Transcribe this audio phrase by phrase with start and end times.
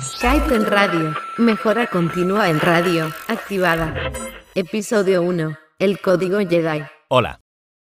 [0.00, 1.14] Skype en radio.
[1.38, 3.12] Mejora continua en radio.
[3.28, 3.94] Activada.
[4.54, 5.56] Episodio 1.
[5.78, 6.82] El código Jedi.
[7.08, 7.40] Hola.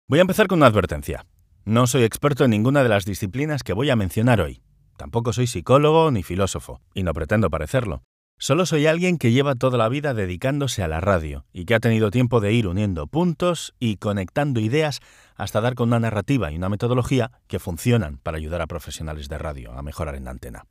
[0.08, 1.26] Voy a empezar con una advertencia.
[1.66, 4.62] No soy experto en ninguna de las disciplinas que voy a mencionar hoy.
[4.98, 8.04] Tampoco soy psicólogo ni filósofo, y no pretendo parecerlo.
[8.38, 11.80] Solo soy alguien que lleva toda la vida dedicándose a la radio y que ha
[11.80, 15.02] tenido tiempo de ir uniendo puntos y conectando ideas
[15.36, 19.38] hasta dar con una narrativa y una metodología que funcionan para ayudar a profesionales de
[19.38, 20.66] radio a mejorar en antena.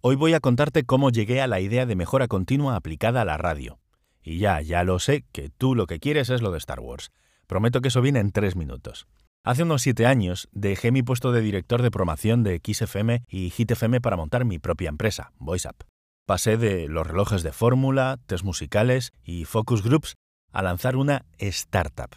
[0.00, 3.36] Hoy voy a contarte cómo llegué a la idea de mejora continua aplicada a la
[3.36, 3.80] radio.
[4.22, 7.10] Y ya, ya lo sé, que tú lo que quieres es lo de Star Wars.
[7.48, 9.08] Prometo que eso viene en tres minutos.
[9.42, 14.00] Hace unos siete años dejé mi puesto de director de promoción de XFM y HitFM
[14.00, 15.82] para montar mi propia empresa, VoiceUp.
[16.26, 20.14] Pasé de los relojes de fórmula, test musicales y focus groups
[20.52, 22.14] a lanzar una startup.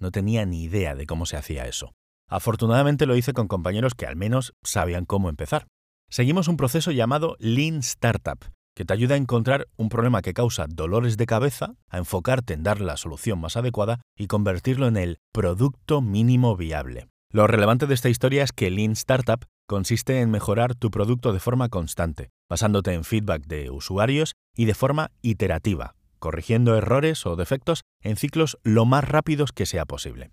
[0.00, 1.92] No tenía ni idea de cómo se hacía eso.
[2.28, 5.68] Afortunadamente lo hice con compañeros que al menos sabían cómo empezar.
[6.12, 8.38] Seguimos un proceso llamado Lean Startup,
[8.76, 12.62] que te ayuda a encontrar un problema que causa dolores de cabeza, a enfocarte en
[12.62, 17.06] dar la solución más adecuada y convertirlo en el producto mínimo viable.
[17.30, 21.40] Lo relevante de esta historia es que Lean Startup consiste en mejorar tu producto de
[21.40, 27.84] forma constante, basándote en feedback de usuarios y de forma iterativa, corrigiendo errores o defectos
[28.02, 30.30] en ciclos lo más rápidos que sea posible.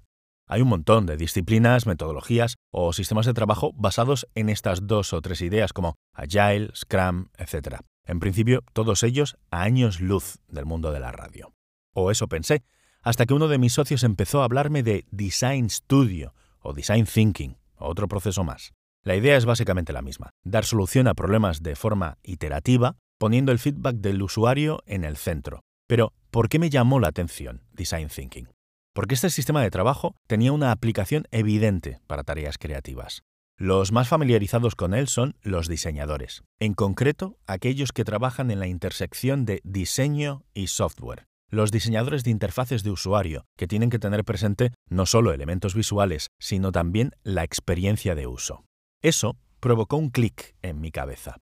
[0.52, 5.22] Hay un montón de disciplinas, metodologías o sistemas de trabajo basados en estas dos o
[5.22, 7.82] tres ideas como Agile, Scrum, etc.
[8.04, 11.54] En principio, todos ellos a años luz del mundo de la radio.
[11.94, 12.64] O eso pensé,
[13.04, 17.58] hasta que uno de mis socios empezó a hablarme de Design Studio o Design Thinking,
[17.78, 18.74] otro proceso más.
[19.04, 23.60] La idea es básicamente la misma, dar solución a problemas de forma iterativa, poniendo el
[23.60, 25.62] feedback del usuario en el centro.
[25.88, 28.48] Pero, ¿por qué me llamó la atención Design Thinking?
[28.94, 33.22] Porque este sistema de trabajo tenía una aplicación evidente para tareas creativas.
[33.58, 38.68] Los más familiarizados con él son los diseñadores, en concreto aquellos que trabajan en la
[38.68, 41.26] intersección de diseño y software.
[41.52, 46.28] Los diseñadores de interfaces de usuario, que tienen que tener presente no solo elementos visuales,
[46.40, 48.64] sino también la experiencia de uso.
[49.02, 51.38] Eso provocó un clic en mi cabeza.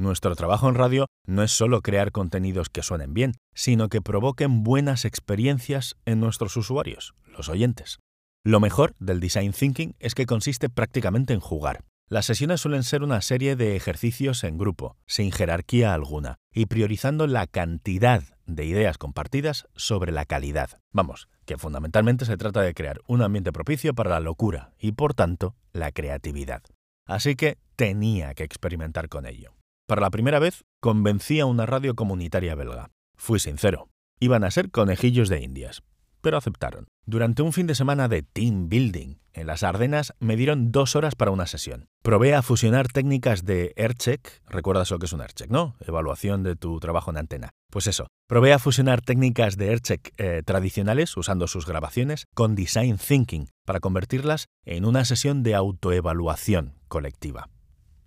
[0.00, 4.62] Nuestro trabajo en radio no es solo crear contenidos que suenen bien, sino que provoquen
[4.62, 7.98] buenas experiencias en nuestros usuarios, los oyentes.
[8.42, 11.84] Lo mejor del design thinking es que consiste prácticamente en jugar.
[12.08, 17.26] Las sesiones suelen ser una serie de ejercicios en grupo, sin jerarquía alguna, y priorizando
[17.26, 20.80] la cantidad de ideas compartidas sobre la calidad.
[20.92, 25.12] Vamos, que fundamentalmente se trata de crear un ambiente propicio para la locura y, por
[25.12, 26.62] tanto, la creatividad
[27.10, 29.52] así que tenía que experimentar con ello.
[29.90, 32.92] Para la primera vez, convencí a una radio comunitaria belga.
[33.16, 33.88] Fui sincero,
[34.20, 35.82] iban a ser conejillos de indias,
[36.20, 36.86] pero aceptaron.
[37.06, 41.16] Durante un fin de semana de team building en las Ardenas me dieron dos horas
[41.16, 41.88] para una sesión.
[42.04, 45.74] Probé a fusionar técnicas de AirCheck, recuerdas lo que es un AirCheck, ¿no?
[45.80, 47.50] Evaluación de tu trabajo en antena.
[47.68, 52.96] Pues eso, probé a fusionar técnicas de AirCheck eh, tradicionales usando sus grabaciones con Design
[52.96, 57.48] Thinking para convertirlas en una sesión de autoevaluación colectiva.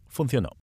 [0.08, 0.63] Funcionó.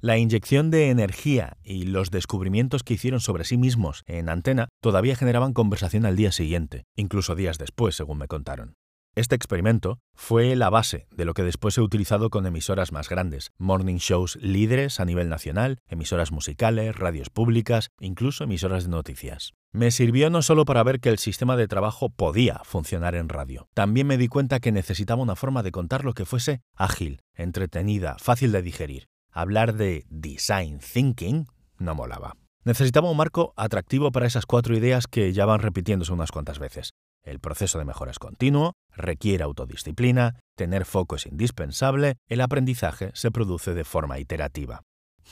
[0.00, 5.16] La inyección de energía y los descubrimientos que hicieron sobre sí mismos en antena todavía
[5.16, 8.76] generaban conversación al día siguiente, incluso días después, según me contaron.
[9.16, 13.50] Este experimento fue la base de lo que después he utilizado con emisoras más grandes,
[13.58, 19.54] morning shows líderes a nivel nacional, emisoras musicales, radios públicas, incluso emisoras de noticias.
[19.72, 23.66] Me sirvió no solo para ver que el sistema de trabajo podía funcionar en radio,
[23.74, 28.16] también me di cuenta que necesitaba una forma de contar lo que fuese ágil, entretenida,
[28.20, 29.08] fácil de digerir,
[29.40, 31.46] hablar de design thinking
[31.78, 32.34] no molaba.
[32.64, 36.90] Necesitaba un marco atractivo para esas cuatro ideas que ya van repitiéndose unas cuantas veces.
[37.22, 43.30] El proceso de mejora es continuo, requiere autodisciplina, tener foco es indispensable, el aprendizaje se
[43.30, 44.82] produce de forma iterativa.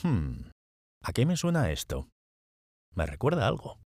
[0.03, 0.51] Hmm,
[1.03, 2.09] ¿a qué me suena esto?
[2.95, 3.81] Me recuerda algo.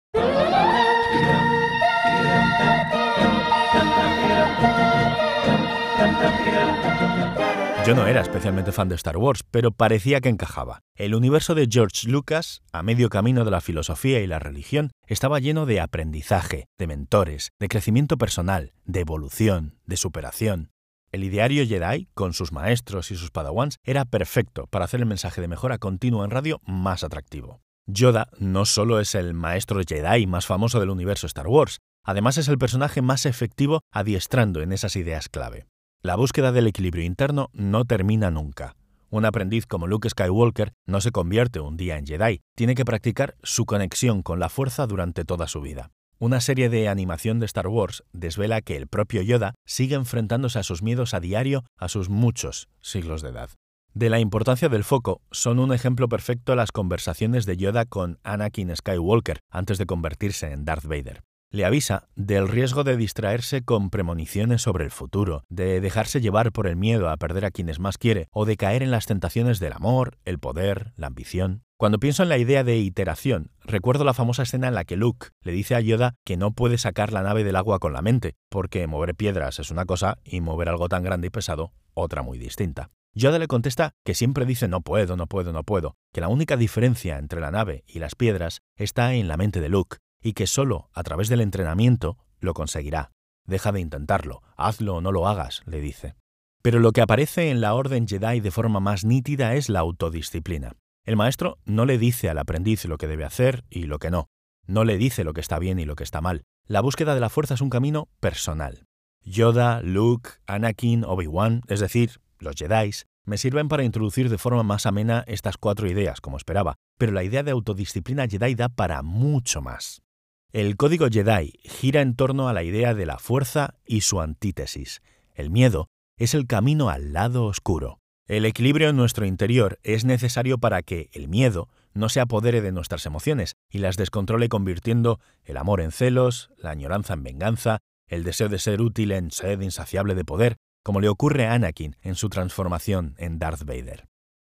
[7.88, 10.82] Yo no era especialmente fan de Star Wars, pero parecía que encajaba.
[10.94, 15.38] El universo de George Lucas, a medio camino de la filosofía y la religión, estaba
[15.38, 20.70] lleno de aprendizaje, de mentores, de crecimiento personal, de evolución, de superación.
[21.12, 25.40] El ideario Jedi, con sus maestros y sus padawans, era perfecto para hacer el mensaje
[25.40, 27.62] de mejora continua en radio más atractivo.
[27.87, 32.49] Yoda no solo es el maestro Jedi más famoso del universo Star Wars, además es
[32.49, 35.64] el personaje más efectivo adiestrando en esas ideas clave.
[36.00, 38.77] La búsqueda del equilibrio interno no termina nunca.
[39.11, 43.35] Un aprendiz como Luke Skywalker no se convierte un día en Jedi, tiene que practicar
[43.43, 45.91] su conexión con la fuerza durante toda su vida.
[46.21, 50.62] Una serie de animación de Star Wars desvela que el propio Yoda sigue enfrentándose a
[50.62, 53.50] sus miedos a diario a sus muchos siglos de edad.
[53.93, 58.75] De la importancia del foco son un ejemplo perfecto las conversaciones de Yoda con Anakin
[58.77, 61.25] Skywalker antes de convertirse en Darth Vader.
[61.50, 66.67] Le avisa del riesgo de distraerse con premoniciones sobre el futuro, de dejarse llevar por
[66.67, 69.73] el miedo a perder a quienes más quiere o de caer en las tentaciones del
[69.73, 71.62] amor, el poder, la ambición.
[71.79, 75.29] Cuando pienso en la idea de iteración, recuerdo la famosa escena en la que Luke
[75.41, 78.35] le dice a Yoda que no puede sacar la nave del agua con la mente,
[78.50, 82.37] porque mover piedras es una cosa y mover algo tan grande y pesado otra muy
[82.37, 82.91] distinta.
[83.15, 86.59] Yoda le contesta que siempre dice no puedo, no puedo, no puedo, que la única
[86.59, 90.47] diferencia entre la nave y las piedras está en la mente de Luke, y que
[90.47, 93.11] solo a través del entrenamiento lo conseguirá.
[93.47, 96.15] Deja de intentarlo, hazlo o no lo hagas, le dice.
[96.62, 100.73] Pero lo que aparece en la Orden Jedi de forma más nítida es la autodisciplina.
[101.05, 104.26] El maestro no le dice al aprendiz lo que debe hacer y lo que no.
[104.67, 106.43] No le dice lo que está bien y lo que está mal.
[106.67, 108.85] La búsqueda de la fuerza es un camino personal.
[109.25, 112.91] Yoda, Luke, Anakin, Obi-Wan, es decir, los Jedi,
[113.25, 117.25] me sirven para introducir de forma más amena estas cuatro ideas, como esperaba, pero la
[117.25, 120.03] idea de autodisciplina Jedi da para mucho más.
[120.50, 125.03] El código Jedi gira en torno a la idea de la fuerza y su antítesis.
[125.35, 128.00] El miedo es el camino al lado oscuro.
[128.27, 132.73] El equilibrio en nuestro interior es necesario para que el miedo no se apodere de
[132.73, 138.25] nuestras emociones y las descontrole convirtiendo el amor en celos, la añoranza en venganza, el
[138.25, 142.15] deseo de ser útil en sed insaciable de poder, como le ocurre a Anakin en
[142.15, 144.09] su transformación en Darth Vader.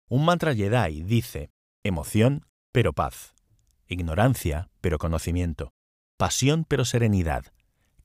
[0.09, 1.49] Un mantra Jedi dice
[1.83, 3.33] emoción pero paz,
[3.87, 5.71] ignorancia pero conocimiento,
[6.17, 7.45] pasión pero serenidad,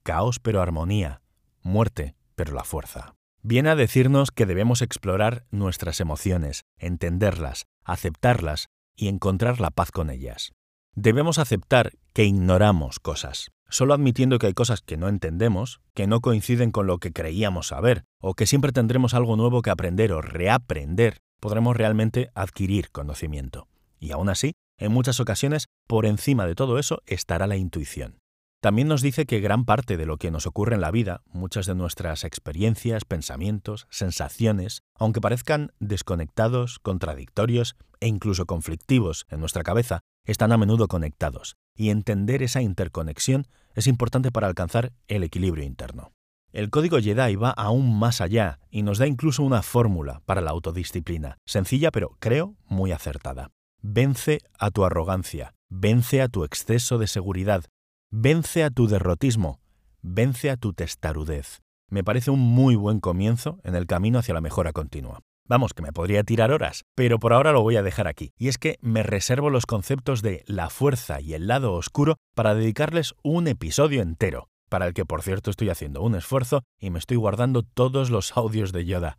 [0.03, 1.23] caos pero armonía,
[1.63, 3.15] muerte pero la fuerza.
[3.43, 10.11] Viene a decirnos que debemos explorar nuestras emociones, entenderlas, aceptarlas y encontrar la paz con
[10.11, 10.53] ellas.
[10.95, 16.21] Debemos aceptar que ignoramos cosas, solo admitiendo que hay cosas que no entendemos, que no
[16.21, 20.21] coinciden con lo que creíamos saber, o que siempre tendremos algo nuevo que aprender o
[20.21, 23.67] reaprender, podremos realmente adquirir conocimiento.
[23.99, 28.19] Y aún así, en muchas ocasiones, por encima de todo eso estará la intuición.
[28.63, 31.67] También nos dice que gran parte de lo que nos ocurre en la vida, muchas
[31.67, 40.01] de nuestras experiencias, pensamientos, sensaciones, aunque parezcan desconectados, contradictorios e incluso conflictivos en nuestra cabeza,
[40.25, 46.13] están a menudo conectados, y entender esa interconexión es importante para alcanzar el equilibrio interno.
[46.53, 50.51] El código Jedi va aún más allá y nos da incluso una fórmula para la
[50.51, 53.51] autodisciplina, sencilla pero, creo, muy acertada.
[53.85, 57.65] Vence a tu arrogancia, vence a tu exceso de seguridad,
[58.13, 59.59] vence a tu derrotismo,
[60.03, 61.63] vence a tu testarudez.
[61.91, 65.19] Me parece un muy buen comienzo en el camino hacia la mejora continua.
[65.49, 68.31] Vamos, que me podría tirar horas, pero por ahora lo voy a dejar aquí.
[68.39, 72.55] Y es que me reservo los conceptos de la fuerza y el lado oscuro para
[72.55, 77.01] dedicarles un episodio entero, para el que por cierto estoy haciendo un esfuerzo y me
[77.01, 79.19] estoy guardando todos los audios de Yoda.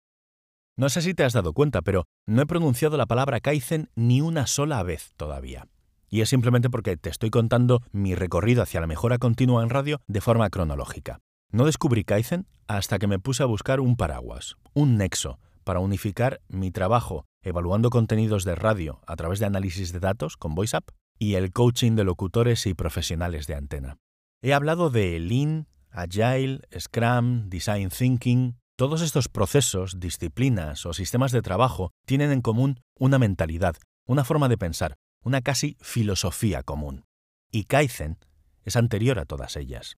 [0.75, 4.22] No sé si te has dado cuenta, pero no he pronunciado la palabra Kaizen ni
[4.22, 5.68] una sola vez todavía.
[6.10, 10.02] Y es simplemente porque te estoy contando mi recorrido hacia la mejora continua en radio
[10.08, 11.20] de forma cronológica.
[11.52, 16.42] No descubrí Kaizen hasta que me puse a buscar un paraguas, un nexo, para unificar
[16.48, 20.90] mi trabajo evaluando contenidos de radio a través de análisis de datos con VoiceUp
[21.20, 23.98] y el coaching de locutores y profesionales de antena.
[24.42, 31.44] He hablado de Lean, Agile, Scrum, Design Thinking, todos estos procesos, disciplinas o sistemas de
[31.44, 33.75] trabajo tienen en común una mentalidad,
[34.08, 37.06] una forma de pensar, una casi filosofía común.
[37.51, 38.18] Y Kaizen
[38.63, 39.98] es anterior a todas ellas.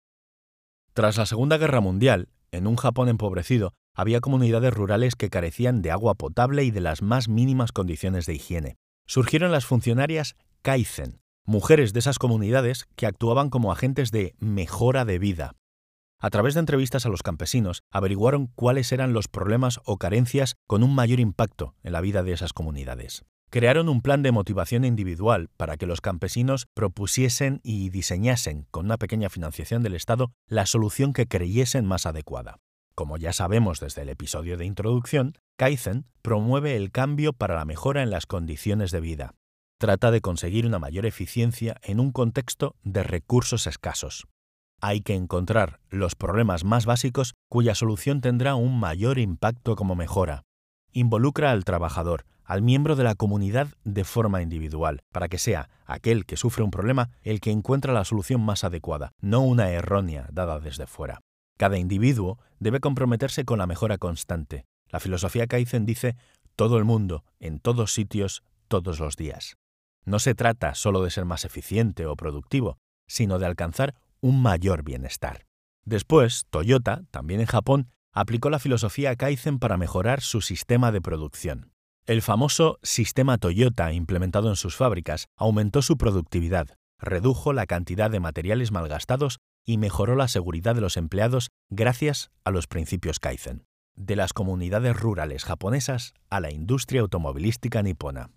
[0.94, 5.92] Tras la Segunda Guerra Mundial, en un Japón empobrecido, había comunidades rurales que carecían de
[5.92, 8.76] agua potable y de las más mínimas condiciones de higiene.
[9.08, 15.20] Surgieron las funcionarias Kaizen, mujeres de esas comunidades que actuaban como agentes de mejora de
[15.20, 15.54] vida,
[16.20, 20.84] a través de entrevistas a los campesinos, averiguaron cuáles eran los problemas o carencias con
[20.84, 23.26] un mayor impacto en la vida de esas comunidades.
[23.50, 28.98] Crearon un plan de motivación individual para que los campesinos propusiesen y diseñasen, con una
[28.98, 32.58] pequeña financiación del Estado, la solución que creyesen más adecuada.
[32.96, 38.02] Como ya sabemos desde el episodio de introducción, Kaizen promueve el cambio para la mejora
[38.04, 39.36] en las condiciones de vida.
[39.78, 44.26] Trata de conseguir una mayor eficiencia en un contexto de recursos escasos.
[44.82, 50.44] Hay que encontrar los problemas más básicos cuya solución tendrá un mayor impacto como mejora.
[50.92, 56.26] Involucra al trabajador, al miembro de la comunidad de forma individual, para que sea aquel
[56.26, 60.60] que sufre un problema el que encuentra la solución más adecuada, no una errónea dada
[60.60, 61.22] desde fuera.
[61.58, 64.66] Cada individuo debe comprometerse con la mejora constante.
[64.90, 66.16] La filosofía Kaizen dice
[66.56, 69.56] todo el mundo, en todos sitios, todos los días.
[70.06, 72.78] No se trata solo de ser más eficiente o productivo,
[73.08, 75.46] sino de alcanzar un mayor bienestar.
[75.84, 81.72] Después, Toyota, también en Japón, aplicó la filosofía Kaizen para mejorar su sistema de producción.
[82.06, 86.70] El famoso sistema Toyota implementado en sus fábricas aumentó su productividad,
[87.00, 92.52] redujo la cantidad de materiales malgastados y mejoró la seguridad de los empleados gracias a
[92.52, 98.30] los principios Kaizen, de las comunidades rurales japonesas a la industria automovilística nipona.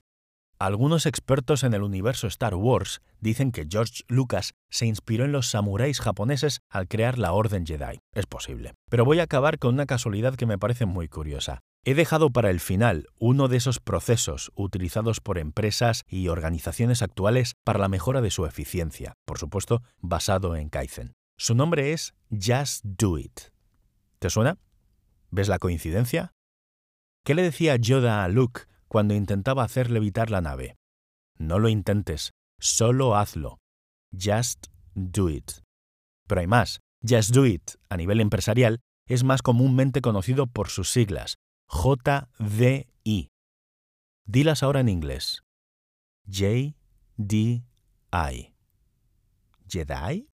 [0.61, 5.47] Algunos expertos en el universo Star Wars dicen que George Lucas se inspiró en los
[5.49, 8.01] samuráis japoneses al crear la Orden Jedi.
[8.13, 8.75] Es posible.
[8.91, 11.61] Pero voy a acabar con una casualidad que me parece muy curiosa.
[11.85, 17.55] He dejado para el final uno de esos procesos utilizados por empresas y organizaciones actuales
[17.63, 21.13] para la mejora de su eficiencia, por supuesto basado en Kaizen.
[21.37, 23.41] Su nombre es Just Do It.
[24.19, 24.59] ¿Te suena?
[25.31, 26.33] ¿Ves la coincidencia?
[27.25, 30.77] ¿Qué le decía Yoda a Luke cuando intentaba hacer levitar la nave.
[31.37, 33.59] No lo intentes, solo hazlo.
[34.13, 35.51] Just do it.
[36.27, 36.81] Pero hay más.
[37.07, 41.37] Just do it, a nivel empresarial, es más comúnmente conocido por sus siglas,
[41.69, 43.29] JDI.
[44.27, 45.43] Dilas ahora en inglés.
[46.27, 46.75] J-D-I.
[49.69, 50.29] ¿Jedi?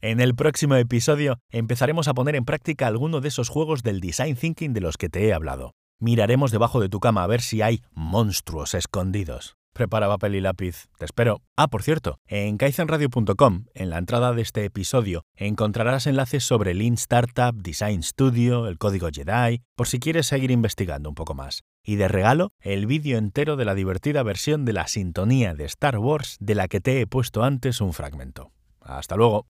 [0.00, 4.36] En el próximo episodio empezaremos a poner en práctica alguno de esos juegos del design
[4.36, 5.72] thinking de los que te he hablado.
[5.98, 9.56] Miraremos debajo de tu cama a ver si hay monstruos escondidos.
[9.72, 10.86] Prepara papel y lápiz.
[10.98, 11.42] Te espero.
[11.56, 16.94] Ah, por cierto, en kaizenradio.com, en la entrada de este episodio, encontrarás enlaces sobre Lean
[16.94, 21.62] Startup, Design Studio, el código Jedi, por si quieres seguir investigando un poco más.
[21.82, 25.98] Y de regalo, el vídeo entero de la divertida versión de la sintonía de Star
[25.98, 28.50] Wars de la que te he puesto antes un fragmento.
[28.80, 29.46] Hasta luego.